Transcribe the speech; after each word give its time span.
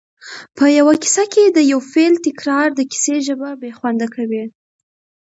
په 0.57 0.65
یوه 0.77 0.93
کیسه 1.03 1.23
کې 1.33 1.43
د 1.47 1.57
یو 1.71 1.79
فعل 1.91 2.13
تکرار 2.27 2.67
د 2.75 2.81
کیسې 2.91 3.15
ژبه 3.27 3.49
بې 3.61 3.69
خونده 3.77 4.07
کوي 4.15 4.43